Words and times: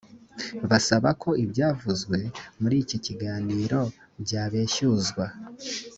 basaba 0.69 1.09
ko 1.21 1.29
ibyavuzwe 1.43 2.17
muri 2.61 2.75
iki 2.83 2.97
kiganiro 3.05 3.79
byabeshyuzwa 4.23 5.25